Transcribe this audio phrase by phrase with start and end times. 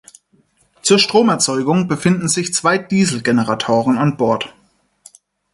[0.81, 4.51] Zur Stromerzeugung befinden sich zwei Dieselgeneratoren an Bord.